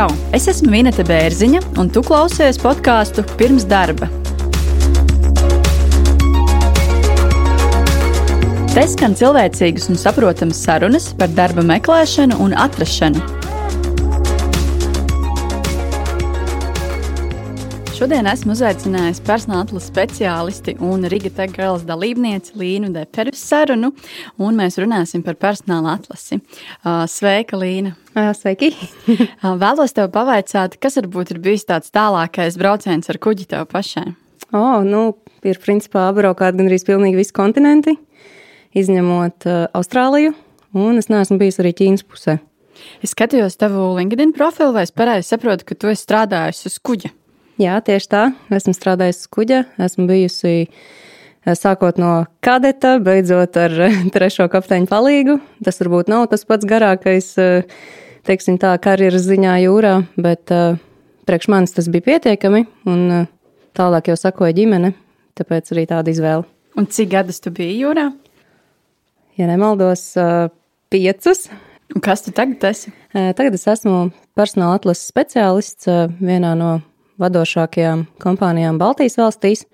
[0.00, 0.14] Čau!
[0.32, 4.06] Es esmu Vineta Bērziņa, un tu klausies podkāstu pirms darba.
[8.72, 13.39] Te skan cilvēcīgas un saprotamas sarunas par darba meklēšanu un atrašanu
[18.00, 23.90] Šodien esmu uzaicinājis personāla atlases speciālisti un Riga Tegels dalībnieci Līnu Deperu sarunu,
[24.40, 26.38] un mēs runāsim par personāla atlasi.
[27.12, 27.92] Sveika, Līna!
[28.38, 28.70] Sveiki!
[29.64, 34.06] Vēlos tev pavaicāt, kas varbūt ir bijis tāds tālākais brauciens ar kuģi tev pašai?
[34.48, 35.04] O, nu,
[35.44, 37.98] ir principā apbraukāt gandrīz pilnīgi visi kontinenti,
[38.80, 40.32] izņemot uh, Austrāliju,
[40.72, 42.40] un es neesmu bijis arī Ķīnas pusē.
[43.04, 47.18] Es skatījos tavu LinkedIn profilu, vai es pareizi saprotu, ka tu esi strādājis uz kuģa?
[47.60, 48.20] Jā, tieši tā.
[48.56, 55.36] Esmu strādājusi kuģa, esmu bijusi eh, sākot no kadeta, beidzot ar eh, trešo kapteiņu palīgu.
[55.66, 57.68] Tas varbūt nav tas pats garākais, eh,
[58.24, 60.48] teiksim tā, karjeras ziņā jūrā, bet
[61.28, 63.28] priekš manis tas bija pietiekami, un
[63.76, 64.94] tālāk jau sakoja ģimene,
[65.36, 66.48] tāpēc arī tāda izvēle.
[66.80, 68.08] Un cik gadus tu biji jūrā?
[69.36, 70.14] Ja nemaldos,
[70.92, 71.50] piecus.
[71.92, 72.92] Un kas tu tagad esi?
[73.12, 76.78] Tagad es esmu personāla atlases speciālists vienā no
[77.20, 79.64] vadošākajām kompānijām Baltijas valstīs,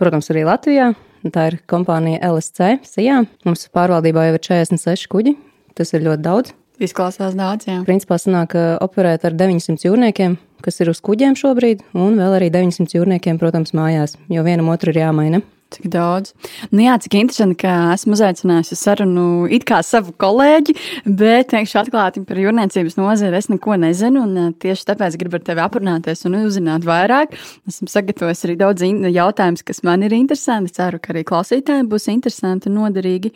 [0.00, 0.92] protams, arī Latvijā.
[1.34, 3.24] Tā ir kompānija LSC, SIA.
[3.44, 5.34] Mums pārvaldībā jau ir 46 kuģi.
[5.74, 6.54] Tas ir ļoti daudz.
[6.78, 7.80] Izklausās daudz, jā.
[7.86, 12.94] Principā sanāk operēt ar 900 jūrniekiem, kas ir uz kuģiem šobrīd, un vēl arī 900
[13.00, 15.42] jūrniekiem, protams, mājās, jo vienam otru ir jāmaina.
[15.68, 16.32] Cik daudz.
[16.72, 20.74] Nu, jā, cik interesanti, ka esmu uzaicinājusi sarunu it kā savu kolēģi,
[21.04, 25.44] bet, teikšu atklāti, par jūrniecības nozari es neko nezinu, un eh, tieši tāpēc gribu ar
[25.44, 27.36] tevi aprunāties un uzzināt vairāk.
[27.68, 30.72] Esmu sagatavojis arī daudz jautājumus, kas man ir interesanti.
[30.78, 33.34] Ceru, ka arī klausītājiem būs interesanti un noderīgi.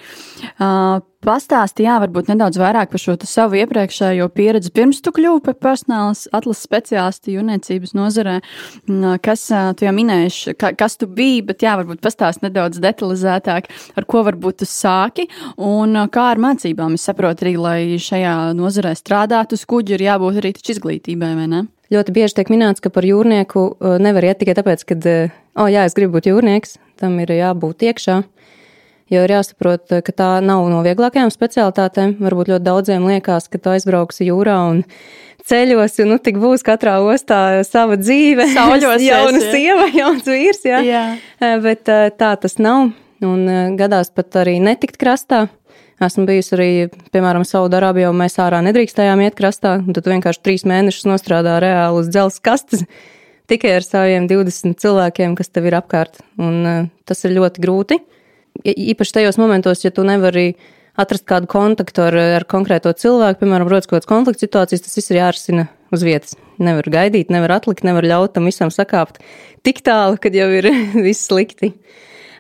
[0.57, 5.55] Uh, Pastāsti, jā, varbūt nedaudz vairāk par šo savu iepriekšējo pieredzi, pirms tu kļuvi par
[5.55, 8.41] personāla atlases speciālistu jūrniecības nozarē.
[9.23, 9.45] Kas,
[9.79, 14.25] tu jau minēji, ka, kas tu biji, bet jā, varbūt pastāsti nedaudz detalizētāk, ar ko
[14.27, 15.29] varbūt tu sāki
[15.63, 16.99] un kā ar mācībām.
[16.99, 21.65] Es saprotu arī, lai šajā nozarē strādātu uz kuģi, ir jābūt arī izglītībai, vai ne?
[21.95, 23.69] Ļoti bieži tiek minēts, ka par jūrnieku
[24.03, 24.99] nevar iet tikai tāpēc, ka,
[25.55, 28.25] oh, jā, es gribu būt jūrnieks, tam ir jābūt iekšā.
[29.13, 32.15] Jo ir jāsaprot, ka tā nav no vieglākajām specialitātēm.
[32.23, 34.79] Varbūt ļoti daudziem liekas, ka tu aizbrauksi jūrā un
[35.49, 38.47] ceļos, un nu, tik būs katrā ostā sava dzīve.
[38.55, 40.63] Sauļos, jauna sieva, jauns vīrs.
[40.65, 40.81] Jā.
[40.87, 41.03] jā.
[41.61, 42.95] Bet tā tas nav.
[43.23, 45.45] Un gadās pat arī netikt krastā.
[46.03, 46.71] Esmu bijusi arī,
[47.15, 49.77] piemēram, Saudārābijā, un mēs ārā nedrīkstējām iet krastā.
[49.93, 52.87] Tad vienkārši trīs mēnešus nostrādā reāli uz dzelzceļa kastes
[53.53, 56.23] tikai ar saviem 20 cilvēkiem, kas tev ir apkārt.
[56.41, 58.01] Un tas ir ļoti grūti
[58.65, 60.53] īpaši tajos momentos, ja tu nevari
[60.99, 65.13] atrast kādu kontaktu ar, ar konkrēto cilvēku, piemēram, rodas kaut kādas konflikta situācijas, tas viss
[65.13, 66.37] ir jārisina uz vietas.
[66.63, 69.23] Nevar gaidīt, nevar atlikt, nevar ļaut tam visam sakāpt
[69.67, 70.69] tik tālu, kad jau ir
[71.07, 71.73] viss slikti.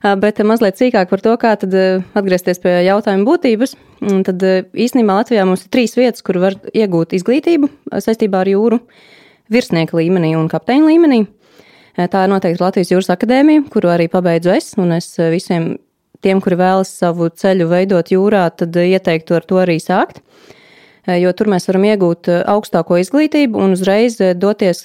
[0.02, 1.74] Bet mazliet sīkāk par to, kā tad
[2.18, 3.76] atgriezties pie jautājuma būtības.
[4.26, 4.42] Tad
[4.74, 7.70] īstenībā Latvijā mums ir trīs vietas, kur var iegūt izglītību
[8.02, 8.80] saistībā ar jūru
[9.52, 11.20] virsnieka līmenī un kapteiņa līmenī.
[11.94, 15.74] Tā ir noteikti Latvijas Jūras akadēmija, kuru arī pabeidzu es, un es visiem
[16.22, 20.22] tiem, kuri vēlas savu ceļu veidot jūrā, tad ieteiktu ar to arī sākt.
[21.06, 24.84] Eh, jo tur mēs varam iegūt eh, augstāko izglītību un uzreiz eh, doties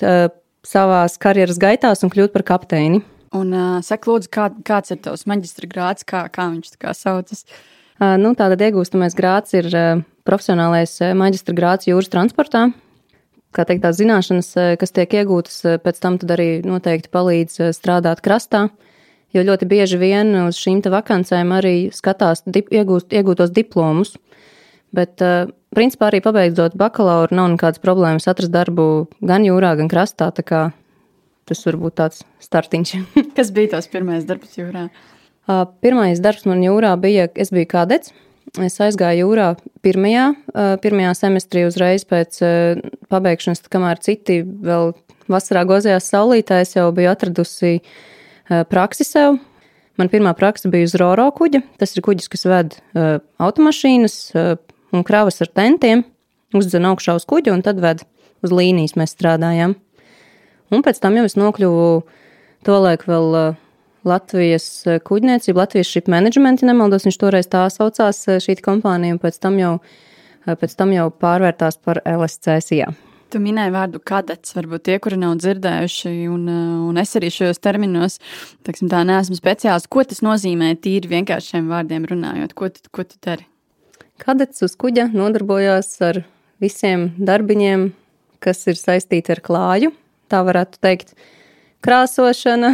[0.67, 3.03] savās karjeras gaitās un kļūt par kapteini.
[3.37, 6.93] Un uh, saka, lūdzu, kā, kāds ir tavs maģistra grāds, kā, kā viņš tā kā
[6.95, 7.43] saucas?
[7.99, 12.69] Uh, nu, tātad iegūstamais grāds ir uh, profesionālais maģistra grāds jūras transportā.
[13.55, 14.49] Kā teikt, tās zināšanas,
[14.79, 18.67] kas tiek iegūtas, pēc tam arī noteikti palīdz strādāt krastā.
[19.37, 24.15] Jo ļoti bieži vien uz šīm vakancēm arī skatās dip, iegūst, iegūtos diplomus.
[24.95, 30.31] Bet, uh, principā, arī pabeidzot bakalauru, nav nekādas problēmas atrast darbu gan jūrā, gan krastā.
[30.33, 32.95] Tas var būt tāds startiņš.
[33.37, 34.87] Kas bija tās pirmais darbs jūrā?
[35.85, 38.15] Pirmais darbs man jūrā bija, es biju kādets.
[38.63, 39.51] Es aizgāju jūrā
[39.85, 40.31] pirmajā,
[40.81, 42.39] pirmajā semestrī uzreiz pēc
[43.11, 44.95] pabeigšanas, kamēr citi vēl
[45.29, 48.16] vasarā gozījās saulītēs, jau biju atradusi uh, Eh,
[48.47, 49.39] praksi sev.
[49.97, 51.63] Man pirmā praksa bija uz Roro kuģa.
[51.81, 52.77] Tas ir kuģis, kas ved
[53.41, 54.17] automašīnas
[54.93, 56.03] un kravas ar tentiem,
[56.55, 58.03] uzdzen augšā uz kuģa un tad ved
[58.45, 59.73] uz līnijas mēs strādājām.
[60.69, 61.87] Un pēc tam jau es nokļuvu
[62.67, 63.55] tolaik vēl
[64.07, 64.67] Latvijas
[65.07, 69.57] kuģniecība, Latvijas ship management, ja nemaldos, viņš toreiz tā saucās šī kompānija, un pēc tam
[69.59, 69.73] jau,
[70.47, 72.61] pēc tam jau pārvērtās par LSC.
[72.77, 72.93] Jā.
[73.27, 77.59] Tu minēji vārdu kadets, varbūt tie, kuri nav dzirdējuši, un, uh, un es arī šajos
[77.59, 78.21] terminos,
[78.63, 79.91] teiksim, tā neesmu speciālists.
[79.91, 82.55] Ko tas nozīmē tīri vienkāršiem vārdiem runājot?
[82.55, 83.43] Ko tu, ko tu dari?
[84.23, 86.21] Kadets uz kuģa nodarbojās ar
[86.63, 87.89] visiem darbiņiem,
[88.43, 89.91] kas ir saistīti ar klāju.
[90.31, 91.13] Tā varētu teikt,
[91.83, 92.71] krāsošana,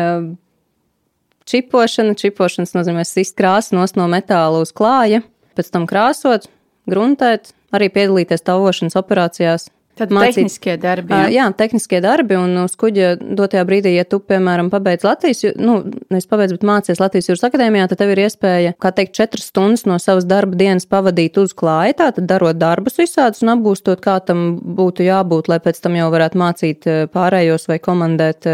[1.52, 2.16] čipošana.
[2.16, 5.20] Čipošanas nozīmē sist krāsu no metāla uz klāja,
[5.58, 6.48] pēc tam krāsot,
[6.90, 9.68] gruntēt, arī piedalīties tavošanas operācijās.
[9.98, 11.12] Tad mācīt, tehniskie darbi.
[11.12, 11.26] Jā.
[11.34, 12.36] jā, tehniskie darbi.
[12.38, 15.80] Un uz kuģa dotajā brīdī, ja tu, piemēram, pabeidz Latvijas, nu,
[16.12, 19.84] nevis pabeidz, bet mācies Latvijas jūras akadēmijā, tad tev ir iespēja, kā teikt, četras stundas
[19.90, 24.54] no savas darba dienas pavadīt uz klāja, tātad darot darbus visādus un apgūstot, kā tam
[24.78, 28.48] būtu jābūt, lai pēc tam jau varētu mācīt pārējos vai komandēt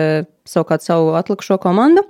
[0.48, 2.02] savukārt savu atlikušo komandu.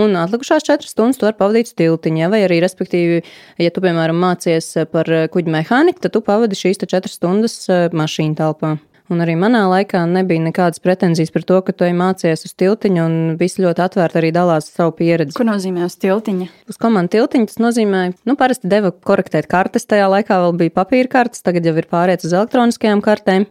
[0.00, 3.18] Un atlikušās četras stundas tu vari pavadīt stiltiņā, vai arī, respektīvi,
[3.60, 8.38] ja tu, piemēram, mācies par kuģa mehāniku, tad tu pavadi šīs četras stundas eh, mašīnu
[8.38, 8.78] telpā.
[9.12, 13.16] Un arī manā laikā nebija nekādas pretenzijas par to, ka tu mācījies uz tiltiņa, un
[13.36, 15.34] visi ļoti atvērti arī dalās savu pieredzi.
[15.36, 16.46] Ko nozīmē uz tiltiņa?
[16.72, 21.12] Uz komandu tiltiņa tas nozīmē, nu, parasti deva korektēt kartes, tajā laikā vēl bija papīra
[21.18, 23.44] kartes, tagad jau ir pārējais uz elektroniskajām kartēm,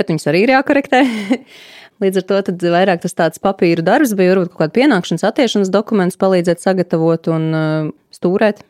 [0.00, 1.02] bet viņas arī ir jākorektē.
[2.00, 5.72] Līdz ar to tad vairāk tas tāds papīra darbs bija, varbūt kaut kāda pienākšanas attiešanas
[5.72, 8.62] dokuments palīdzēt sagatavot un uh, stūrēt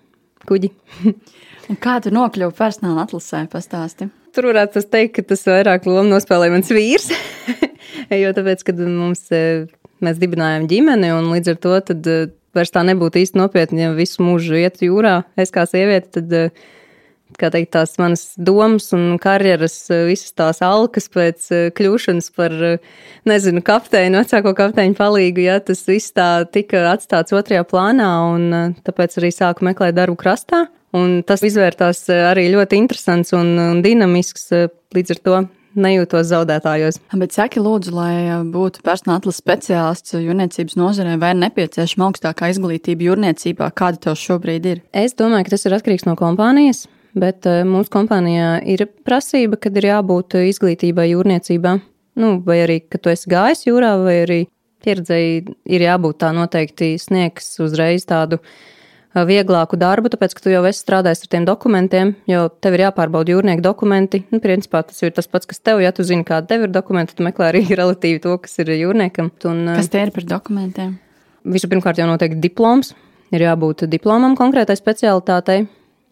[0.50, 0.72] kuģi.
[1.84, 4.08] Kā tu nokļuvi personāla atlasē, pastāsti?
[4.34, 7.06] Tur varētu teikt, ka tas vairāk lomu nospēlēja mans vīrs.
[8.22, 9.70] jo tāpēc, kad mums, uh,
[10.02, 12.26] mēs dibinājām ģimeni un līdz ar to tad uh,
[12.58, 15.20] vairs tā nebūtu īsti nopietni, ja visu mūžu iet jūrā.
[15.38, 16.68] Es kā sieviete, tad uh,
[17.38, 22.52] kā teikt, tās manas domas un karjeras, eh, visas tās alkas pēc eh, kļūšanas par,
[22.52, 22.78] eh,
[23.28, 29.18] nezinu, kapteini, vecāko kapteiņu palīgu, ja tas viss tā tika atstāts otrajā plānā, un tāpēc
[29.20, 30.66] arī sāku meklēt darbu krastā.
[30.96, 34.48] Un tas izvērtās arī ļoti interesants un, un dinamisks
[34.90, 35.36] līdz ar to
[35.78, 36.98] nejūtos zaudētājos.
[37.14, 38.14] Bet saki, lūdzu, lai
[38.50, 43.70] būtu personāla atlases speciālists jūrniecības nozarē, vai ir nepieciešama augstākā izglītība jūrniecībā?
[43.70, 44.82] Kāda tev šobrīd ir?
[44.90, 46.88] Es domāju, ka tas ir atkarīgs no kompānijas
[47.18, 51.76] bet eh, mūsu kompānijā ir prasība, kad ir jābūt izglītībai jūrniecībā.
[52.20, 54.40] Nu, vai arī, ka tu esi gājis jūrā, vai arī
[54.84, 60.62] pieredzēji ir jābūt tā noteikti sniegs uzreiz tādu eh, vieglāku darbu, tāpēc, ka tu jau
[60.68, 64.24] esi strādājis ar tiem dokumentiem, jo tev ir jāpārbauda jūrnieku dokumenti.
[64.32, 67.16] Nu, principā tas ir tas pats, kas tev, ja tu zini, kāda tev ir dokumenti,
[67.16, 69.32] tad meklē arī relatīvi to, kas ir jūrniekam.
[69.50, 70.96] Un, eh, kas tie ir par dokumentiem?
[71.50, 72.94] Vispirmkārt jau noteikti diploms.
[73.30, 75.60] Ir jābūt diplomam konkrētai specialitātei,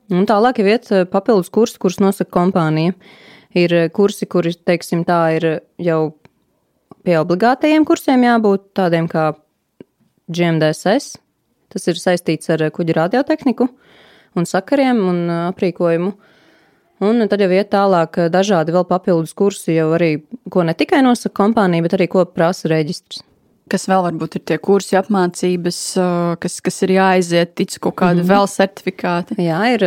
[0.09, 2.95] Un tālāk ir iet eh, papildus kursi, kurus nosaka kompānija.
[3.57, 5.49] Ir eh, kursi, kuri, teiksim, tā ir
[5.85, 6.01] jau
[7.05, 9.31] pie obligātajiem kursiem jābūt tādiem kā
[10.33, 11.19] GMDSS.
[11.69, 13.69] Tas ir saistīts ar kuģa radiotehniku
[14.39, 16.15] un sakariem un eh, aprīkojumu.
[17.05, 20.17] Un tad jau iet tālāk dažādi vēl papildus kursi, jau arī,
[20.51, 23.21] ko ne tikai nosaka kompānija, bet arī ko prasa reģistrs.
[23.69, 25.79] Kas vēl varbūt ir tie kursi apmācības,
[26.41, 28.33] kas, kas ir jāaiziet, tic kaut kādu mm -hmm.
[28.33, 29.39] vēl certifikāti?
[29.45, 29.85] Jā, ir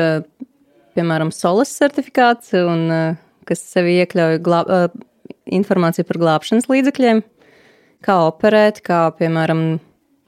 [0.96, 3.16] piemēram solas certifikāts, un,
[3.48, 4.68] kas sevi iekļauj glāb,
[5.46, 7.24] informāciju par glābšanas līdzekļiem,
[8.06, 9.80] kā operēt, kā piemēram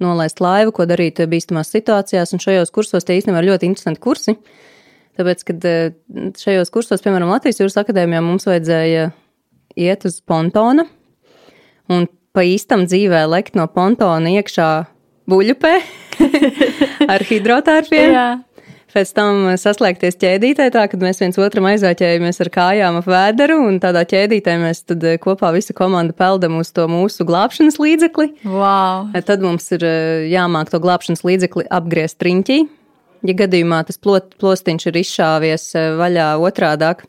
[0.03, 4.37] nolaist laivu, ko darīt bīstamās situācijās, un šajos kursos tie īstenībā ir ļoti interesanti kursi.
[5.19, 5.67] Tāpēc, kad
[6.41, 9.11] šajos kursos, piemēram, Latvijas jūras akadēmijā mums vajadzēja
[9.75, 10.87] iet uz pontona,
[11.93, 14.71] un pa īstam dzīvē lekt no pontona iekšā
[15.29, 15.75] buļupē
[17.13, 18.09] ar hidrotārpiem.
[18.17, 18.27] Jā.
[18.93, 23.79] Pēc tam saslēgties ķēdītē, tā kad mēs viens otram aizāķējamies ar kājām ap vēderu, un
[23.81, 28.27] tādā ķēdītē mēs tad eh, kopā visa komanda peldam uz to mūsu glābšanas līdzekli.
[28.45, 29.09] Wow.
[29.25, 32.59] Tad mums ir eh, jāmāk to glābšanas līdzekli apgriezt riņķī.
[33.25, 37.07] Ja gadījumā tas plot, plostiņš ir izšāvies eh, vaļā otrādāk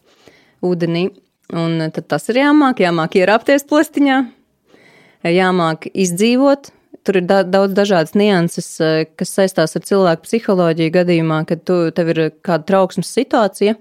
[0.64, 1.10] ūdenī,
[1.52, 4.22] un tad tas ir jāmāk, jāmāk ierāpties plostiņā,
[5.32, 6.70] jāmāk izdzīvot.
[7.04, 11.90] Tur ir da daudz dažādas nianses, eh, kas saistās ar cilvēku psiholoģiju gadījumā, kad tu,
[11.92, 13.76] tev ir kāda trauksmes situācija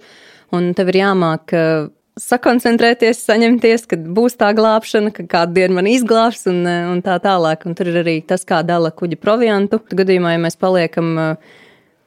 [0.52, 1.88] un tev ir jāmāk eh,
[2.20, 7.16] sakoncentrēties, saņemties, kad būs tā glābšana, ka kādu dienu man izglābs un, eh, un tā
[7.24, 7.66] tālāk.
[7.66, 9.80] Un tur ir arī tas, kā dala kuģa proviantu.
[9.88, 11.38] Gadījumā, ja mēs paliekam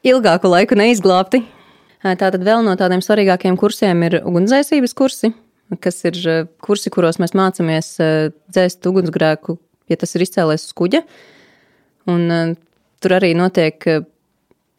[0.05, 1.43] ilgāku laiku neizglābti,
[2.05, 5.33] tātad vēl no tādiem svarīgākiem kursiem ir ugunsdzēsības kursi
[5.80, 9.58] kas ir eh, kursi, kuros mēs mācāmies eh, dzēst ugunsgrēku,
[9.90, 11.02] ja tas ir izcēlējis uz kuģa.
[12.12, 12.54] Un eh,
[13.02, 13.82] tur arī notiek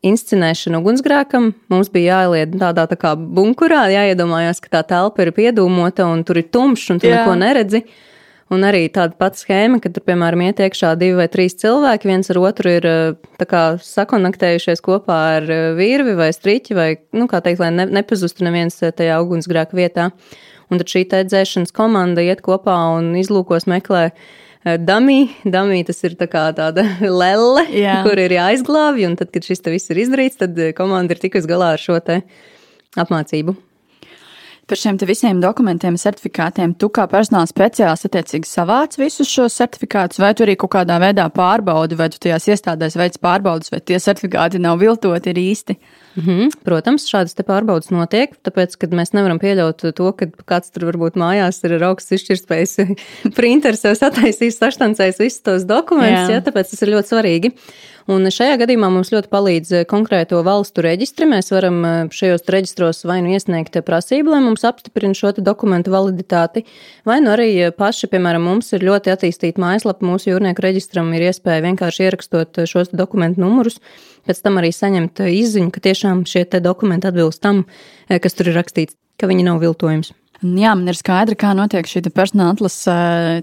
[0.08, 1.52] inscenēšana ugunsgrēkam.
[1.74, 6.40] Mums bija jāieliet tādā tā kā bunkurā, jāiedomājās, ka tā telpa ir piedūmota un tur
[6.40, 7.24] ir tumšs un tu Jā.
[7.24, 7.84] neko neredzi.
[8.48, 12.32] Un arī tāda pati schēma, ka tur, piemēram, iet iekšā divi vai trīs cilvēki, viens
[12.32, 12.86] ar otru ir
[13.44, 18.80] kā, sakonektējušies kopā ar virvi vai striķi, vai, nu, kā teikt, lai ne, nepazustu neviens
[18.80, 20.08] tajā ugunsgrēka vietā.
[20.68, 24.10] Un tad šī dzēšanas komanda iet kopā un izlūkos meklē.
[24.84, 26.84] Damī, damī tas ir tā tāda
[27.22, 28.02] lelle, Jā.
[28.04, 31.76] kur ir jāizglābj, un tad, kad šis viss ir izdarīts, tad komanda ir tikusi galā
[31.78, 32.02] ar šo
[32.98, 33.56] apmācību.
[34.68, 40.34] Par šiem visiem dokumentiem, certifikātiem, tu kā personāla speciālists attiecīgi savāc visus šos certifikātus, vai
[40.36, 44.60] tu arī kaut kādā veidā pārbaudi, vai tu tajās iestādēs veic pārbaudas, vai tie certifikāti
[44.60, 45.78] nav viltoti, ir īsti?
[46.18, 46.52] Mm -hmm.
[46.68, 51.64] Protams, šādas pārbaudas notiek, tāpēc, ka mēs nevaram pieļaut to, ka kāds tur varbūt mājās
[51.64, 52.76] ir augsts izšķirtspējas
[53.40, 56.42] printeris, jau sataisījis, saštancējis visus tos dokumentus, jā.
[56.42, 57.54] Jā, tāpēc tas ir ļoti svarīgi.
[58.08, 61.28] Un šajā gadījumā mums ļoti palīdz eh, konkrēto valstu reģistri.
[61.28, 66.64] Mēs varam eh, šajos reģistros vai nu iesniegt prasību, lai mums apstiprina šo dokumentu validitāti,
[67.08, 71.28] vai nu arī eh, paši, piemēram, mums ir ļoti attīstīta mājaslapa mūsu jūrnieku reģistram, ir
[71.28, 73.82] iespēja vienkārši ierakstot šos dokumentu numurus,
[74.24, 77.66] pēc tam arī saņemt izziņu, ka tiešām šie dokumenti atbilst tam,
[78.08, 80.14] kas tur ir rakstīts, ka viņi nav viltojums.
[80.38, 82.96] Jā, man ir skaidrs, kā notiek šī personāla atlase,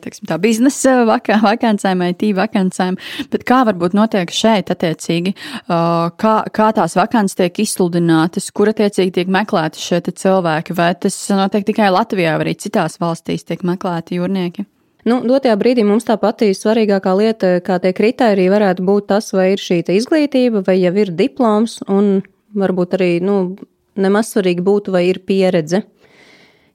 [0.04, 2.98] teiksim, tā biznesa vakā, vakancēm, IT vakancēm,
[3.32, 5.32] bet kā varbūt notiek šeit attiecīgi,
[5.66, 11.66] kā, kā tās vakances tiek izsludinātas, kur attiecīgi tiek meklēti šie cilvēki, vai tas notiek
[11.66, 14.68] tikai Latvijā, vai arī citās valstīs tiek meklēti jūrnieki?
[15.04, 19.50] Nu, dotajā brīdī mums tā pati svarīgākā lieta, kā tie kriteriji, varētu būt tas, vai
[19.52, 22.22] ir šī izglītība, vai jau ir diploms, un
[22.56, 23.56] varbūt arī nu,
[24.00, 25.82] nemaz svarīgi būtu, vai ir pieredze.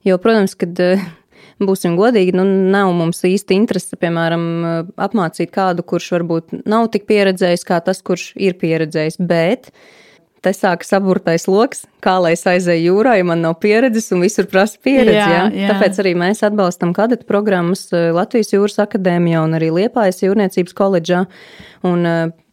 [0.06, 1.02] Jo, protams, kad eh,
[1.68, 7.08] būsim godīgi, nu, nav mums īsti interese, piemēram, eh, apmācīt kādu, kurš varbūt nav tik
[7.10, 9.72] pieredzējis kā tas, kurš ir pieredzējis, bet
[10.40, 14.46] te sākas saburtais lokus, kā lai es aizēju jūrā, ja man nav pieredzes un visur
[14.48, 15.18] prasa pieredzi.
[15.18, 15.42] Jā, jā.
[15.52, 15.74] Jā.
[15.74, 21.26] Tāpēc arī mēs atbalstam kadeta programmas eh, Latvijas jūras akadēmijā un arī Liepājas jūrniecības koledžā.
[21.84, 22.08] Un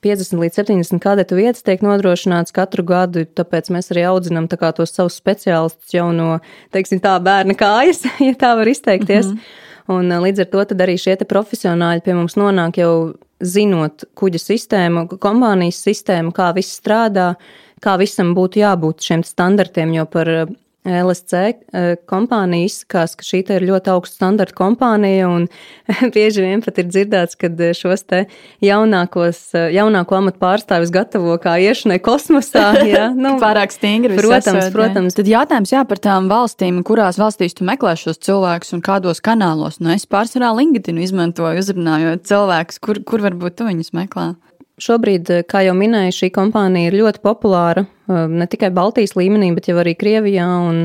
[0.07, 4.95] 50 līdz 70 kadetu vietas tiek nodrošināts katru gadu, tāpēc mēs arī audzinām tā tos
[4.95, 6.39] savus speciālistus jau no,
[6.75, 9.25] teiksim, tā bērna kājas, ja tā var izteikties.
[9.25, 9.63] Mm -hmm.
[9.87, 15.79] Un līdz ar to arī šie profesionāļi pie mums nonāk jau zinot kuģa sistēmu, kompānijas
[15.85, 17.35] sistēmu, kā viss strādā,
[17.83, 20.47] kā visam būtu jābūt šiem standartiem, jo par
[20.87, 25.47] LSC eh, kompānija izskatās, ka šī ir ļoti augsta standarta kompānija, un
[26.15, 28.23] bieži vien pat ir dzirdēts, ka eh, šos te
[28.63, 32.69] jaunākos, eh, jaunāko amatu pārstāvis gatavo kā iešanai kosmosā.
[32.87, 34.17] Jā, nu, Pārāk stingri.
[34.17, 35.13] Protams, esot, protams.
[35.13, 35.21] Jā.
[35.21, 39.81] Tad jautājums jā par tām valstīm, kurās valstīs tu meklē šos cilvēkus un kādos kanālos.
[39.83, 44.31] Nu, es pārsvarā LinkedIn izmantoju, uzrunājot cilvēkus, kur, kur varbūt tu viņus meklē.
[44.77, 49.49] Šobrīd, eh, kā jau minēju, šī kompānija ir ļoti populāra eh, ne tikai Baltijas līmenī,
[49.55, 50.45] bet arī Krievijā.
[50.69, 50.83] Un,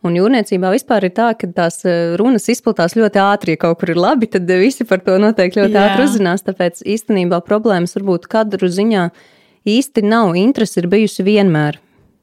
[0.00, 3.58] un jūrniecībā vispār ir tā, ka tās eh, runas izplatās ļoti ātri.
[3.58, 5.84] Ja kaut kur ir labi, tad visi par to noteikti ļoti Jā.
[5.90, 6.46] ātri uzzinās.
[6.48, 9.10] Tāpēc īstenībā problēmas varbūt kadru ziņā
[9.68, 10.32] īsti nav.
[10.40, 11.76] Interese ir bijusi vienmēr.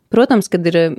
[0.10, 0.98] Protams, kad ir,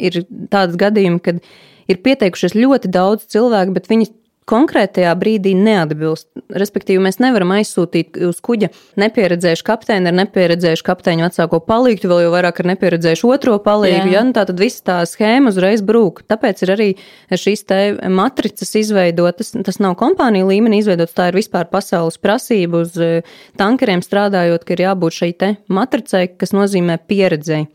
[0.00, 1.44] ir tādas gadījumi, kad
[1.92, 4.08] ir pieteikušies ļoti daudz cilvēku, bet viņi
[4.50, 6.28] konkrētajā brīdī neatbilst.
[6.52, 8.68] Respektīvi, mēs nevaram aizsūtīt uz kuģa
[9.00, 14.12] nepieredzējušu kapteini ar nepieredzējušu kapteiņu vecāko palīgu, vēl jau vairāk ar nepieredzējušu otro palīgu.
[14.12, 14.24] Ja?
[14.26, 16.24] Nu, tā tad viss tā schēma uzreiz brūk.
[16.28, 16.88] Tāpēc ir arī
[17.32, 17.80] šīs te
[18.12, 19.54] matricas izveidotas.
[19.64, 23.24] Tas nav kompānija līmenī izveidots, tā ir vispār pasaules prasība uz eh,
[23.60, 27.70] tankeriem strādājot, ka ir jābūt šai te matricai, kas nozīmē pieredzēji.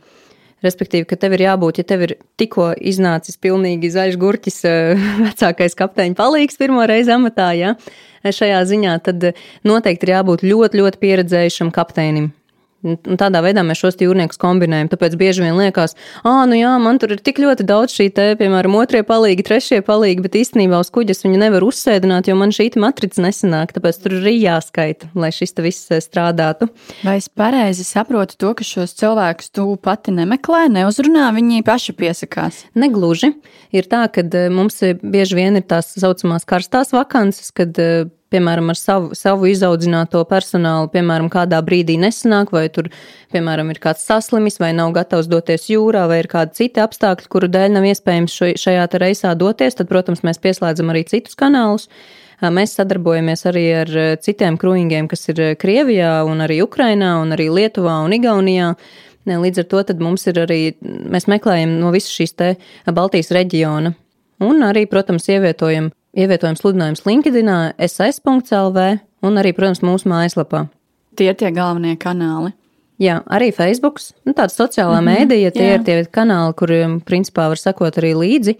[0.65, 5.77] Respektīvi, ka tev ir jābūt, ja tev ir tikko iznācis pilnīgi zaļš gurķis, eh, vecākais
[5.79, 7.75] kapteiņa palīgs pirmo reizi amatā, ja,
[8.23, 9.31] šajā ziņā, tad
[9.67, 12.33] noteikti ir jābūt ļoti, ļoti pieredzējušam kapteinim.
[12.79, 14.88] Un tādā veidā mēs šos jūrniekus kombinējam.
[14.93, 18.27] Tāpēc bieži vien liekas, ah, nu jā, man tur ir tik ļoti daudz šī te,
[18.39, 22.69] piemēram, otrie palīgi, trešie palīgi, bet īstenībā uz kuģes viņu nevar uzsēdināt, jo man šī
[22.79, 23.74] matrica nesanāk.
[23.75, 26.69] Tāpēc tur ir jāskaita, lai šis te viss eh, strādātu.
[27.03, 32.63] Vai es pareizi saprotu to, ka šos cilvēkus tu pati nemeklē, neuzrunā, viņi paši piesakās?
[32.79, 33.33] Negluži.
[33.75, 38.69] Ir tā, ka eh, mums bieži vien ir tās saucamās karstās vakances, kad eh, piemēram,
[38.71, 42.89] ar savu, savu izaudzināto personālu, piemēram, kādā brīdī nesanāk, vai tur,
[43.33, 47.50] piemēram, ir kāds saslimis, vai nav gatavs doties jūrā, vai ir kādi citi apstākļi, kuru
[47.51, 51.89] dēļ nav iespējams šo, šajā reisā doties, tad, protams, mēs pieslēdzam arī citus kanālus.
[52.39, 53.89] Mēs sadarbojamies arī ar
[54.24, 58.74] citiem krūjingiem, kas ir Krievijā, un arī Ukrainā, un arī Lietuvā un Igaunijā.
[59.29, 62.38] Līdz ar to mums ir arī, mēs meklējam no visas šīs
[62.95, 63.91] Baltijas reģiona.
[64.39, 67.51] Un arī, protams, ievietojam Ievietojam sludinājumus LinkedIn,
[67.85, 68.88] ss.lv
[69.23, 70.65] un arī, protams, mūsu mājaslapā.
[71.19, 72.51] Tie ir tie galvenie kanāli.
[72.99, 75.75] Jā, arī Facebook, nu, tāda sociālā mm -hmm, mēdīja, tie jā.
[75.77, 78.57] ir tie kanāli, kuriem principā var sekot arī līdzi,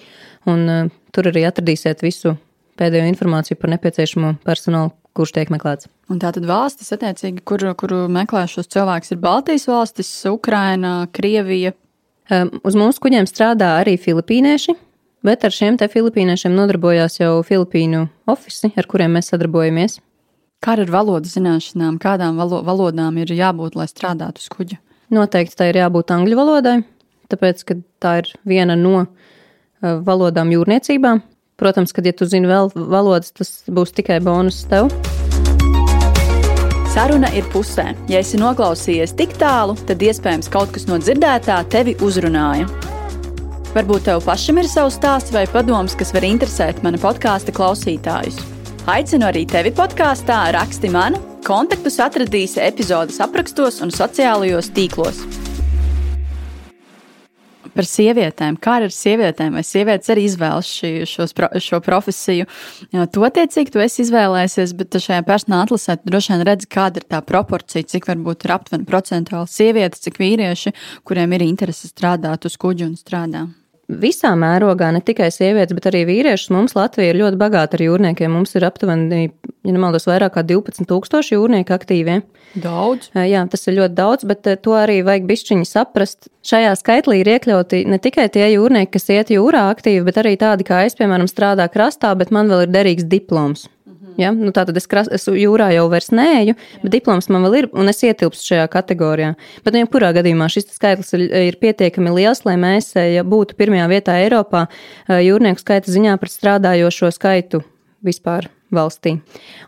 [0.48, 2.38] un uh, tur arī atradīsiet visu
[2.80, 5.90] pēdējo informāciju par nepieciešamo personālu, kurš tiek meklēts.
[6.10, 11.74] Un tā tad valstis, attiecīgi, kur, kuru meklē šos cilvēkus, ir Baltijas valstis, Ukraina, Krievija.
[12.32, 14.76] Um, uz mūsu kuģiem strādā arī filipīnieši,
[15.20, 19.98] Bet ar šiem te filipīniešiem nodarbojās jau Filipīnu ofici, ar kuriem mēs sadarbojamies.
[20.64, 24.78] Kā ar valodu zināšanām, kādām valo valodām ir jābūt, lai strādātu uz kuģa?
[25.12, 26.78] Noteikti tā ir jābūt angļu valodai,
[27.32, 29.10] tāpēc, ka tā ir viena no
[29.82, 31.18] valodām jūrniecībā.
[31.60, 34.88] Protams, kad ja tu zini vēl valodas, tas būs tikai bonus tev.
[36.94, 37.92] Saruna ir pusē.
[38.08, 42.72] Ja esi noklausījies tik tālu, tad iespējams kaut kas no dzirdētā tevi uzrunāja.
[43.70, 48.40] Varbūt tev pašam ir savs stāsts vai padoms, kas var interesēt mana podkāstu klausītājus.
[48.90, 55.22] Aicinu arī tevi podkāstā, raksti man, kontaktus atradīsi epizodes aprakstos un sociālajos tīklos
[57.80, 58.58] par sievietēm.
[58.60, 59.54] Kā ar sievietēm?
[59.56, 62.48] Vai sievietes arī izvēlas šī, šos, šo profesiju?
[62.92, 67.08] To attiecīgi tu esi izvēlējies, bet šajā personāla atlasē tu droši vien redzi, kāda ir
[67.14, 70.76] tā proporcija, cik varbūt ir aptuveni procentuāli sievietes, cik vīrieši,
[71.08, 73.48] kuriem ir interese strādāt uz kuģa un strādā
[73.90, 76.52] visā mērogā, ne tikai sievietes, bet arī vīriešus.
[76.54, 78.32] Mums Latvija ir ļoti bagāta ar jūrniekiem.
[78.32, 79.24] Mums ir aptuveni,
[79.66, 82.20] ja nemaldos, vairāk kā 12,000 jūrnieku aktīvie.
[82.60, 83.10] Daudz.
[83.14, 86.30] Jā, tas ir ļoti daudz, bet to arī vajag bišķiņi saprast.
[86.46, 90.66] Šajā skaitlī ir iekļauti ne tikai tie jūrnieki, kas iet jūrā aktīvi, bet arī tādi
[90.70, 93.68] kā es, piemēram, strādā krastā, bet man vēl ir derīgs diploms.
[94.18, 94.32] Ja?
[94.36, 97.70] Nu, tā tad es, kras, es jūrā jau vairs neeju, bet diploms man vēl ir,
[97.78, 99.34] un es ietilpstu šajā kategorijā.
[99.64, 103.90] Bet, nu, jebkurā gadījumā šis skaitlis ir, ir pietiekami liels, lai mēs ja būtu pirmajā
[103.92, 104.66] vietā Eiropā
[105.10, 107.64] jūrnieku skaita ziņā par strādājošo skaitu
[108.06, 109.18] vispār valstī.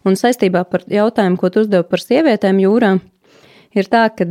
[0.07, 2.95] Un saistībā par jautājumu, ko tu uzdevi par sievietēm jūrā,
[3.77, 4.27] ir tā, ka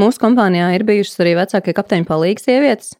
[0.00, 2.96] mūsu kompānijā ir bijušas arī vecākie kapteiņu palīgi sievietes.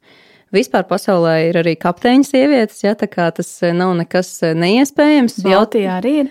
[0.55, 5.41] Vispār pasaulē ir arī kapteiņa sievietes, ja tā kā tas eh, nav nekas eh, neiespējams.
[5.43, 6.31] Baltijā arī ir.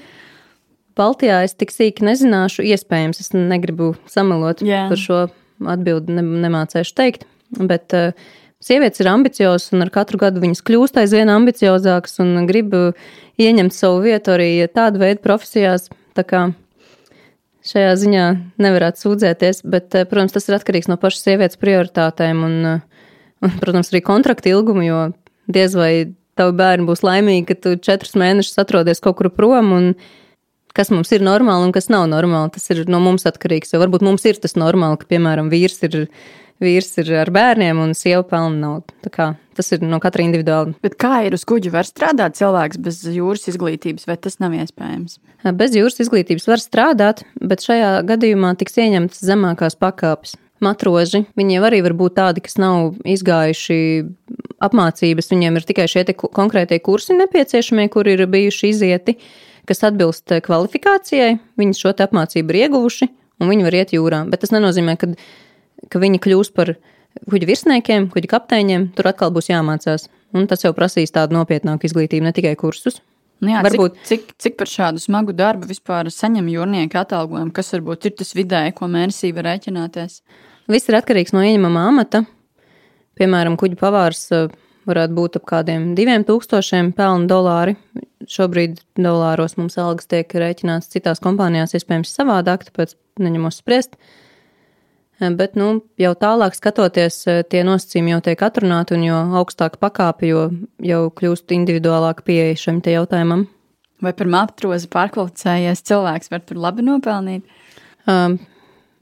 [0.96, 4.86] Baltijā es tik sīki nezināšu, iespējams, es negribu samalot Jā.
[4.88, 5.20] par šo
[5.68, 7.28] atbildi, ne, nemācēšu teikt.
[7.60, 8.16] Bet uh,
[8.64, 12.72] sievietes ir ambiciozas un ar katru gadu viņas kļūst aizvien ambiciozākas un grib
[13.36, 15.90] ieņemt savu vietu arī tādu veidu profesijās.
[16.16, 16.46] Tā kā
[17.68, 18.26] šajā ziņā
[18.64, 22.48] nevarētu sūdzēties, bet, protams, tas ir atkarīgs no pašas sievietes prioritātēm.
[22.48, 22.95] Un, uh,
[23.46, 25.02] un, protams, arī kontrakta ilgumu, jo
[25.52, 25.92] diez vai
[26.36, 29.72] tavi bērni būs laimīgi, ka tu četrus mēnešus atrodies kaut kur prom.
[29.76, 29.92] Un,
[30.76, 33.74] kas mums ir normāli un kas nav normāli, tas ir no mums atkarīgs.
[33.74, 36.02] Jo varbūt mums ir tas normāli, ka, piemēram, vīrs ir,
[36.64, 39.12] vīrs ir ar bērniem un sieva pelna naudu.
[39.14, 40.76] Kā, tas ir no katra individuāli.
[40.84, 45.22] Bet kā ir uz kuģa var strādāt cilvēks bez jūras izglītības, vai tas nav iespējams?
[45.56, 51.26] Bez jūras izglītības var strādāt, bet šajā gadījumā tiks ieņemtas zemākās pakāpes matroži.
[51.38, 53.78] Viņiem arī var būt tādi, kas nav izgājuši
[54.66, 59.18] apmācības, viņiem ir tikai šie konkrētie kursi nepieciešamie, kur ir bijuši izieti,
[59.70, 61.38] kas atbilst kvalifikācijai.
[61.60, 63.10] Viņi šo apmācību ir ieguvuši,
[63.42, 64.24] un viņi var iet jūrā.
[64.32, 65.12] Bet tas nenozīmē, ka,
[65.92, 66.76] ka viņi kļūs par
[67.32, 68.92] kuģa virsniekiem, kuģa kapteiņiem.
[68.96, 70.10] Tur atkal būs jāmācās.
[70.36, 73.00] Un tas jau prasīs tādu nopietnāku izglītību, ne tikai kursus.
[73.44, 73.98] Nu jā, varbūt...
[74.08, 78.32] cik, cik, cik par šādu smagu darbu vispār saņem jūrnieki atalgojumu, kas varbūt ir tas
[78.38, 80.22] vidēji, ko mēnesī var rēķināties?
[80.72, 82.24] Viss ir atkarīgs no ieņemamā amata.
[83.20, 84.48] Piemēram, kuģa pavārs eh,
[84.90, 87.76] varētu būt ap kādiem diviem tūkstošiem pelnu dolāri.
[88.32, 94.00] Šobrīd dolāros mums algas tiek rēķināts citās kompānijās, iespējams, savādāk, tāpēc neņemos spriest.
[94.00, 94.25] Eh,
[95.20, 95.70] bet, nu,
[96.02, 100.48] jau tālāk skatoties, tie nosacījumi jau tiek atrunāti, un jo augstāka pakāpe, jo
[100.84, 103.46] jau kļūst individuālāka pieeja šim te jautājumam.
[104.04, 107.48] Vai par matrozi pārkvalificējies cilvēks var tur labi nopelnīt?
[108.12, 108.36] Um,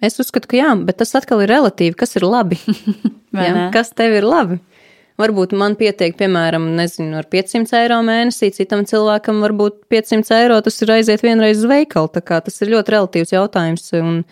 [0.04, 1.96] Es uzskatu, ka jā, bet tas atkal ir relatīvi.
[1.96, 2.58] Kas ir labi?
[3.40, 3.70] ja?
[3.74, 4.60] Kas tev ir labi?
[5.22, 10.82] Varbūt man pietiek, piemēram, nezinu, ar 500 eiro mēnesī, citam cilvēkam varbūt 500 eiro tas
[10.82, 12.10] ir aiziet vienreiz uz veikalu.
[12.18, 13.86] Tas ir ļoti relatīvs jautājums.
[14.00, 14.24] Un,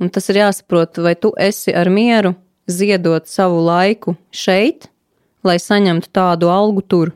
[0.00, 2.34] un tas ir jāsaprot, vai tu esi ar mieru
[2.68, 4.88] ziedot savu laiku šeit,
[5.46, 7.14] lai saņemtu tādu algu tur.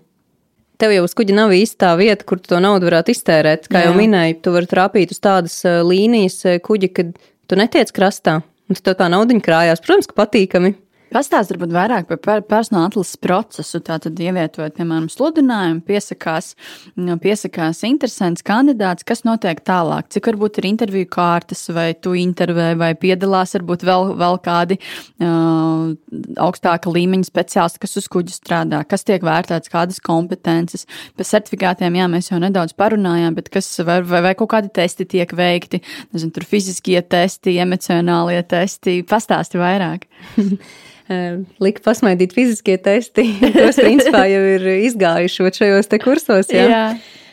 [0.81, 3.69] Tev jau uz kuģa nav īstā vieta, kur to naudu varētu iztērēt.
[3.71, 3.91] Kā Jā.
[3.91, 7.13] jau minēju, tu vari trāpīt uz tādas eh, līnijas eh, kuģa, kad
[7.47, 9.83] tu netiec krastā, un tev tā naudiņa krājās.
[9.85, 10.75] Protams, ka patīkami.
[11.13, 13.81] Pastāstiet varbūt vairāk par personāla atlases procesu.
[13.85, 16.53] Tātad, ievietojot, piemēram, sludinājumu, piesakās,
[16.97, 20.09] nu, piesakās interesants kandidāts, kas notiek tālāk.
[20.15, 25.93] Cik varbūt ir interviju kārtas, vai tu intervē, vai piedalās varbūt vēl, vēl kādi uh,
[26.41, 30.87] augstāka līmeņa speciālisti, kas uz kuģa strādā, kas tiek vērtēts, kādas kompetences.
[31.19, 35.05] Par certifikātiem, jā, mēs jau nedaudz parunājām, bet kas, vai, vai, vai kaut kādi testi
[35.19, 35.83] tiek veikti,
[36.15, 39.03] nezinu, tur fiziskie testi, emocionālie testi.
[39.13, 40.09] Pastāsti vairāk.
[41.63, 43.25] lika pasmaidīt fiziskie testi,
[43.57, 46.53] kas principā jau ir izgājuši šajos kursos.
[46.53, 46.69] Jā.
[46.69, 46.85] jā.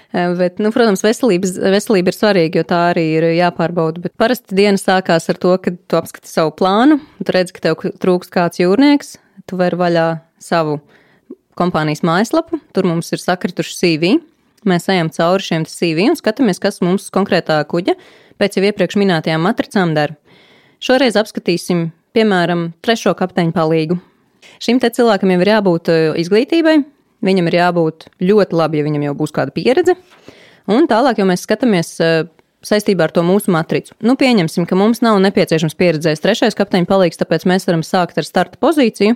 [0.10, 4.02] Bet, nu, protams, veselības, veselība ir svarīga, jo tā arī ir jāpārbauda.
[4.08, 7.84] Bet parasti diena sākās ar to, ka tu apskati savu plānu, tu redz, ka tev
[8.02, 10.08] trūks kāds jūrnieks, tu vari vaļā
[10.42, 10.80] savu
[11.60, 14.15] kompānijas mājaslapu, tur mums ir sakrituši CV.
[14.68, 17.96] Mēs ejam cauri šiem CV un skatāmies, kas mums konkrētā kuģa
[18.42, 20.18] pēc jau iepriekš minētajām matricām dara.
[20.84, 24.00] Šoreiz apskatīsim piemēram, trešo kapteiņu palīgu.
[24.63, 26.80] Šim te cilvēkam jau ir jābūt izglītībai,
[27.26, 29.95] viņam ir jābūt ļoti labi, ja viņam jau būs kāda pieredze.
[30.69, 31.95] Un tālāk jau mēs skatāmies
[32.65, 33.95] saistībā ar to mūsu matricu.
[34.04, 38.28] Nu, pieņemsim, ka mums nav nepieciešams pieredzējis trešais kapteiņa palīgs, tāpēc mēs varam sākt ar
[38.28, 39.15] starta pozīciju.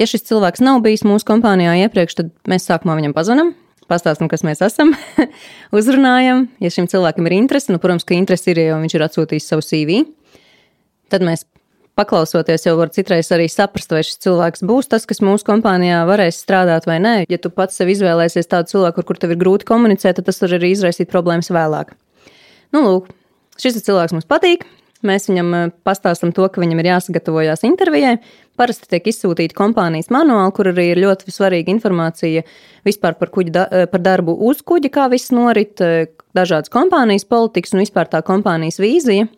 [0.00, 3.52] Ja šis cilvēks nav bijis mūsu kompānijā iepriekš, tad mēs sākumā viņam pazvanām,
[3.90, 4.94] pastāstām, kas mēs esam,
[5.76, 6.46] uzrunājam.
[6.64, 9.66] Ja šim cilvēkam ir interese, nu, protams, ka interese ir, jo viņš ir atsūtījis savu
[9.66, 10.00] CV,
[11.12, 11.44] tad mēs
[12.00, 16.40] paklausoties, jau var citreiz arī saprast, vai šis cilvēks būs tas, kas mūsu kompānijā varēs
[16.42, 17.14] strādāt vai nē.
[17.30, 20.40] Ja tu pats sev izvēlēsies tādu cilvēku, ar kuru tev ir grūti komunicēt, tad tas
[20.42, 21.94] var arī izraisīt problēmas vēlāk.
[22.74, 23.10] Nu, lūk,
[23.60, 24.66] šis cilvēks mums patīk.
[25.06, 28.18] Mēs viņam eh, pastāstām to, ka viņam ir jāsagatavojas intervijai.
[28.60, 32.44] Parasti tiek izsūtīta kompānijas manuāli, kur arī ir ļoti svarīga informācija
[32.84, 37.72] vispār par, kuģi, eh, par darbu uz kuģa, kā viss norit, eh, dažādas kompānijas politikas
[37.74, 39.30] un vispār tā kompānijas vīzija.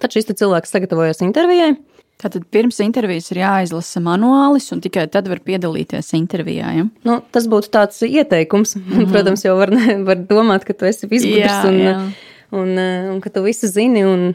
[0.00, 1.74] Tad šis cilvēks sagatavojas intervijai.
[2.20, 6.74] Tātad pirms intervijas ir jāizlasa manuālis, un tikai tad var piedalīties intervijā.
[6.76, 6.84] Ja?
[7.08, 8.76] Nu, tas būtu tāds ieteikums.
[8.80, 9.12] Mm -hmm.
[9.12, 9.70] Protams, jau var,
[10.04, 12.12] var domāt, ka tu esi izgudrs un, un,
[12.60, 12.78] un,
[13.14, 14.04] un ka tu visu zini.
[14.04, 14.34] Un,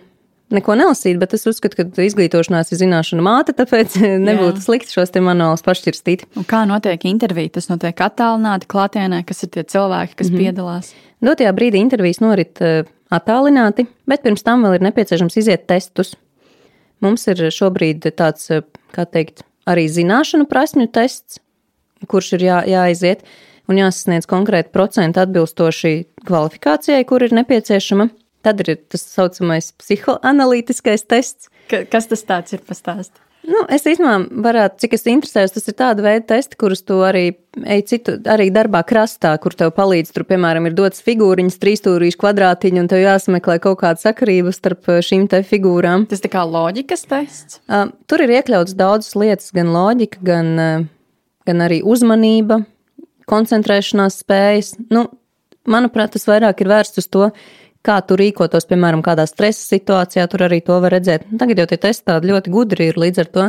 [0.54, 3.98] neko nelasīt, bet es uzskatu, ka izglītošanās ir zināšana māte, tāpēc
[4.30, 4.66] nebūtu Jā.
[4.68, 6.28] slikti šos te manuālus pašķirstīt.
[6.38, 7.56] Un kā notiek intervija?
[7.58, 10.44] Tas notiek attālināti klātienē, kas ir tie cilvēki, kas mm -hmm.
[10.44, 10.94] piedalās.
[11.26, 16.16] Dotajā brīdī intervijas norit eh, attālināti, bet pirms tam vēl ir nepieciešams iziet testus.
[17.04, 18.48] Mums ir šobrīd tāds,
[18.96, 21.42] kā teikt, arī zināšanu prasmju tests,
[22.10, 23.26] kurš ir jā, jāiziet
[23.70, 28.10] un jāsasniedz konkrēti procenti atbilstoši kvalifikācijai, kur ir nepieciešama.
[28.46, 31.50] Tad ir tas saucamais psihoanalītiskais tests.
[31.72, 33.25] Ka, kas tas ir pastāstīt?
[33.46, 37.28] Nu, es īstenībā varētu, cik es interesējos, tas ir tāda veida testi, kurus tu arī
[37.76, 42.82] ej citu, arī darbā krastā, kur tev palīdz, tur, piemēram, ir dots figūriņas, trīsstūrīšu kvadrātiņu,
[42.82, 46.08] un tev jāsameklē kaut kāda sakarība starp uh, šīm te figūrām.
[46.10, 47.60] Tas tā kā loģikas tests?
[47.70, 50.88] Uh, tur ir iekļauts daudzas lietas, gan loģika, gan, uh,
[51.48, 52.64] gan arī uzmanība,
[53.30, 54.74] koncentrēšanās spējas.
[54.90, 55.08] Nu,
[55.70, 57.30] manuprāt, tas vairāk ir vērsts uz to,
[57.86, 61.28] kā tu rīkotos, piemēram, kādā stresa situācijā, tur arī to var redzēt.
[61.40, 63.48] Tagad jau tie testi tādi ļoti gudri ir, līdz ar to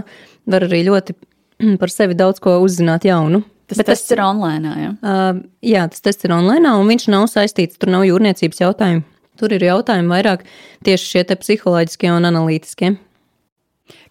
[0.52, 1.16] var arī ļoti
[1.80, 3.42] par sevi daudz ko uzzināt jaunu.
[3.66, 4.74] Tas Bet tests tas ir online.
[4.78, 4.90] Ja?
[5.02, 9.02] Uh, jā, tas tests ir online, un viņš nav saistīts, tur nav jūrniecības jautājumi.
[9.36, 10.46] Tur ir jautājumi vairāk
[10.86, 12.94] tieši šie psiholoģiskie un analītiskie.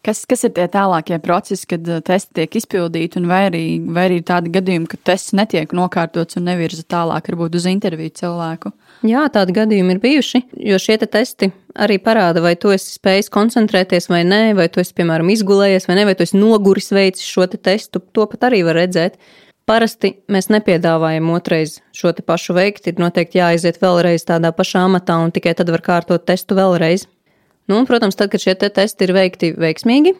[0.05, 4.19] Kas, kas ir tie tālākie procesi, kad testi tiek izpildīti, un vai arī, vai arī
[4.21, 8.71] ir tādi gadījumi, ka tests netiek nokārtots un nevirza tālāk, varbūt uz interviju cilvēku?
[9.03, 13.29] Jā, tādi gadījumi ir bijuši, jo šie te testi arī parāda, vai tu esi spējis
[13.33, 17.27] koncentrēties vai nē, vai tu esi, piemēram, izgulējies vai nē, vai tu esi noguris veicis
[17.27, 18.01] šo te testu.
[18.15, 19.19] To pat arī var redzēt.
[19.65, 25.17] Parasti mēs nepiedāvājam otrais šo te pašu veikt, ir noteikti jāaiziet vēlreiz tādā pašā amatā,
[25.25, 27.07] un tikai tad var kārtot testu vēlreiz.
[27.65, 30.13] Nu, un, protams, tad, kad šie te testi ir veikti veiksmīgi,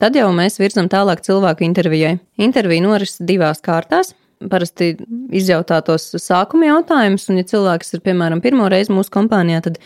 [0.00, 2.18] tad jau mēs virzam tālāk cilvēku intervijai.
[2.36, 4.12] Intervija norises divās kārtās.
[4.48, 4.94] Parasti
[5.36, 9.80] izjautātos sākuma jautājumus, un, ja cilvēks ir, piemēram, pirmo reizi mūsu kompānijā, tad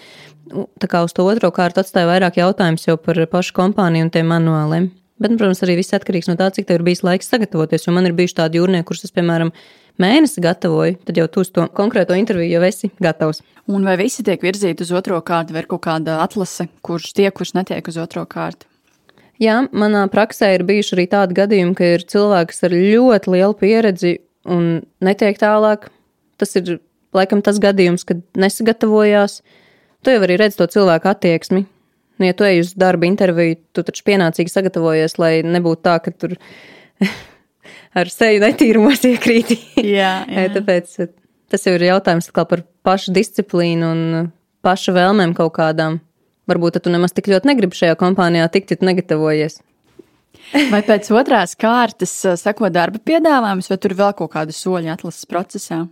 [0.79, 4.31] tā kā uz to otro kārtu atstāja vairāk jautājumus jau par pašu kompāniju un tiem
[4.31, 4.93] manuāliem.
[5.23, 7.87] Bet, nu, protams, arī viss atkarīgs no tā, cik tev ir bijis laiks sagatavoties.
[7.87, 9.53] Jo man ir bijuši tādi jūrnieki, kurus es, piemēram,
[10.03, 13.40] mēnesi gatavoju, tad jau tu uz to konkrēto interviju jau esi gatavs.
[13.71, 17.31] Un vai visi tiek virzīti uz otro kārtu, vai ir kaut kāda atlase, kurš tiek,
[17.35, 18.67] kurš netiek uz otro kārtu?
[19.43, 24.12] Jā, manā praksē ir bijuši arī tādi gadījumi, ka ir cilvēks ar ļoti lielu pieredzi
[24.48, 25.88] un netiek tālāk.
[26.40, 26.78] Tas ir
[27.14, 29.40] laikam tas gadījums, kad nesagatavojās.
[30.04, 31.64] Tu jau arī redzi to cilvēku attieksmi.
[32.18, 36.12] Nu, ja tu ej uz darba interviju, tu taču pienācīgi sagatavojies, lai nebūtu tā, ka
[36.14, 36.37] tur
[37.98, 39.59] ar seju netīrumos iekrīti.
[39.83, 40.46] jā, jā.
[40.54, 41.11] Tāpēc eh,
[41.50, 44.33] tas jau ir jautājums par pašu disciplīnu un
[44.64, 45.98] pašu vēlmēm kaut kādām.
[46.50, 49.62] Varbūt tu nemaz tik ļoti negribi šajā kompānijā tikt, ja tu negatavojies.
[50.55, 55.85] Vai pēc otrās kārtas seko darba piedāvājums, vai tur vēl kaut kāda soļa atlases procesā?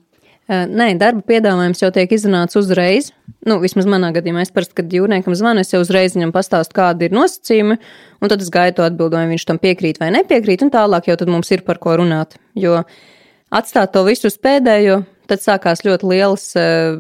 [0.51, 3.11] Nē, darba piedāvājums jau tiek izrunāts uzreiz.
[3.47, 7.09] Nu, vismaz manā gadījumā, es parasti, kad jūrniekam zvanu, es jau uzreiz viņam pastāstu, kādi
[7.09, 7.79] ir nosacījumi,
[8.23, 11.51] un tad es gaidu atbildi, vai viņš tam piekrīt vai nepiekrīt, un tālāk jau mums
[11.55, 12.37] ir par ko runāt.
[12.59, 12.83] Jo
[13.55, 16.99] atstāt to visu uz pēdējo, tad sākās ļoti lielas uh,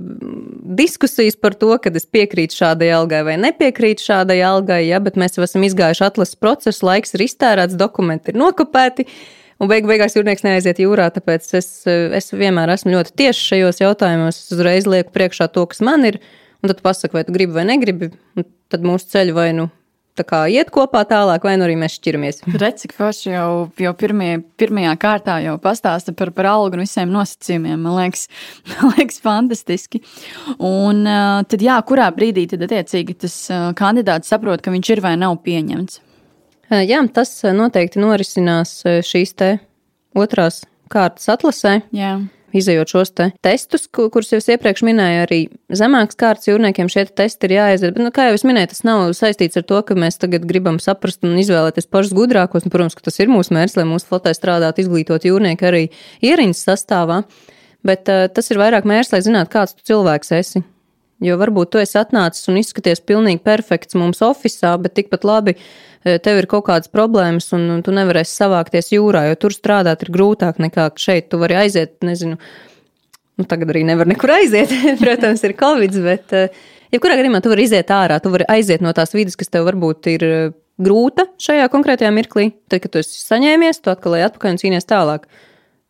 [0.79, 5.39] diskusijas par to, kad es piekrītu šādai algai vai nepiekrītu šādai algai, ja, bet mēs
[5.39, 9.07] jau esam izgājuši atlases procesu, laiks ir iztērēts, dokumenti ir nokopēti.
[9.63, 14.41] Un beig beigās jūrnieks neaiziet jūrā, tāpēc es, es vienmēr esmu ļoti tieši šajos jautājumos.
[14.41, 16.19] Es uzreiz lieku priekšā to, kas man ir,
[16.65, 18.11] un tad pasaku, vai tu gribi vai negribi.
[18.73, 19.69] Tad mūsu ceļi vai nu
[20.21, 22.43] kā iet kopā tālāk, vai nu arī mēs šķiramies.
[22.61, 23.47] Redz, cik forši jau,
[23.81, 27.81] jau pirmie, pirmajā kārtā jau pastāsta par, par algu un visiem nosacījumiem.
[27.81, 28.27] Man liekas,
[28.75, 30.03] man liekas fantastiski.
[30.59, 31.07] Un
[31.49, 33.39] tad, jā, kurā brīdī tad attiecīgi tas
[33.79, 36.03] kandidāts saprot, ka viņš ir vai nav pieņemts?
[36.89, 39.51] Jā, tas noteikti norisinās šīs te
[40.17, 41.81] otrās kārtas atlasē.
[41.97, 42.19] Jā
[42.57, 45.39] izējot šos te testus, kurus jau iepriekš minēju, arī
[45.73, 47.95] zemākas kārtas jūrniekiem šie te testi ir jāaiziet.
[47.97, 50.81] Bet, nu, kā jau es minēju, tas nav saistīts ar to, ka mēs tagad gribam
[50.83, 52.67] saprast un izvēlēties pašus gudrākos.
[52.67, 55.87] Un, protams, ka tas ir mūsu mērķis, lai mūsu flotē strādātu izglītot jūrnieki arī
[56.25, 57.23] ieriņas sastāvā.
[57.87, 60.63] Bet uh, tas ir vairāk mērķis, lai zinātu, kāds tu cilvēks esi.
[61.23, 65.55] Jo varbūt tu esi atnācis un izskaties pilnīgi perfekts mums oficiālā, bet tikpat labi
[66.03, 70.61] tev ir kaut kādas problēmas un tu nevarēsi savākties jūrā, jo tur strādāt ir grūtāk
[70.63, 71.31] nekā šeit.
[71.33, 72.39] Tu vari aiziet, nezinu,
[73.39, 76.35] nu tagad arī nevar nekur aiziet, protams, ir covid, bet
[76.95, 80.11] jebkurā gadījumā tu vari iziet ārā, tu vari aiziet no tās vidas, kas tev varbūt
[80.15, 80.27] ir
[80.83, 82.51] grūta šajā konkrētajā mirklī.
[82.71, 85.27] Tad, kad tu esi saņēmies, tu atkal ej atpakaļ un cīnies tālāk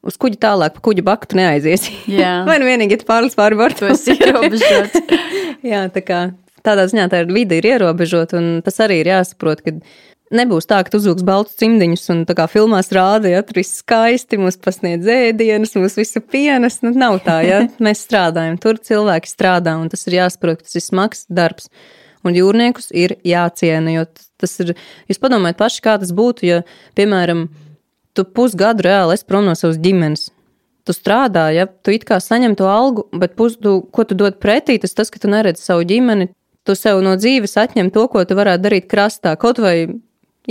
[0.02, 1.94] uz kuģa tālāk, pa kuģa baku neaiziesi.
[2.48, 4.98] Vai nu vienīgi, ja tu pārlis pāri bortu, tas ir ierobežots.
[5.72, 6.24] Jā, tā kā
[6.66, 9.76] tādā ziņā tā ir vide ir ierobežota, un tas arī ir jāsaprot, ka
[10.32, 13.82] nebūs tā, ka tu uzvilks baltus cimdiņus un tā kā filmās rāda, ja tur viss
[13.82, 19.30] skaisti, mums pasniedz ēdienas, mums visu pienes, nu nav tā, ja mēs strādājam, tur cilvēki
[19.30, 21.70] strādā, un tas ir jāsaprot, ka tas ir smags darbs.
[22.22, 24.04] Un jūrniekus ir jāciena, jo
[24.38, 24.76] tas ir,
[25.10, 26.60] jūs padomājat paši, kā tas būtu, ja,
[26.98, 27.48] piemēram,
[28.14, 30.28] tu pusgadu reāli esi prom no savas ģimenes.
[30.86, 34.38] Tu strādā, ja tu it kā saņem to algu, bet pus, tu, ko tu dod
[34.42, 36.28] pretī, tas tas, ka tu neredzi savu ģimeni,
[36.66, 39.34] tu sev no dzīves atņem to, ko tu varētu darīt krastā.
[39.40, 39.76] Kaut vai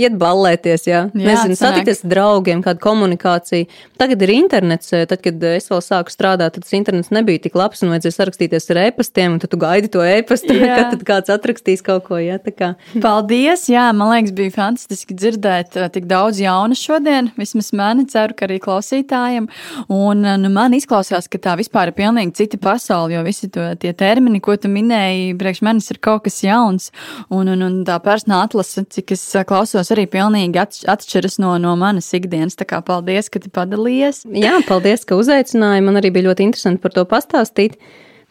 [0.00, 3.66] Iet ballēties, jā, jā nezinu, satikties ar draugiem, kāda komunikācija.
[4.00, 7.84] Tagad ir internets, eh, tad, kad es vēl sāku strādāt, tad internets nebija tik labs
[7.84, 11.84] un vajadzēja sarakstīties ar e-pastiem, un tad tu gaidi to e-pastu, kad tad kāds atrakstīs
[11.84, 12.70] kaut ko, jā, tā kā.
[13.04, 18.32] Paldies, jā, man liekas, bija fantastiski dzirdēt eh, tik daudz jaunu šodien, vismaz mani, ceru,
[18.32, 19.50] ka arī klausītājiem,
[19.92, 23.68] un eh, nu, man izklausās, ka tā vispār ir pilnīgi cita pasaule, jo visi to,
[23.76, 26.88] tie termini, ko tu minēji, priekš manis ir kaut kas jauns,
[27.28, 31.74] un, un, un tā personāla atlase, cik es klausos, jūtos arī pilnīgi atšķiras no, no
[31.76, 32.56] manas ikdienas.
[32.56, 34.24] Tā kā paldies, ka tu padalījies.
[34.30, 35.82] Jā, paldies, ka uzaicināji.
[35.82, 37.78] Man arī bija ļoti interesanti par to pastāstīt.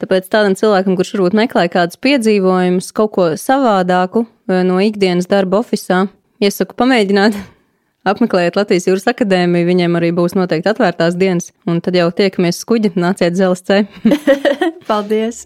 [0.02, 5.60] Tāpēc tādam cilvēkam, kurš varbūt meklē kādus piedzīvojumus, kaut ko savādāku eh, no ikdienas darba
[5.62, 6.08] oficiālā,
[6.42, 7.38] iesaku pamēģināt.
[8.10, 12.96] Apmeklējiet Latvijas Jūras akadēmiju, viņiem arī būs noteikti atvērtās dienas, un tad jau tiekamies skuģi,
[12.98, 14.16] nāciet dzelzceļā.
[14.90, 15.46] Paldies!